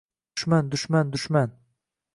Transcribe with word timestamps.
–Dushman, 0.35 0.69
dushman, 0.71 1.11
dushman! 1.11 1.51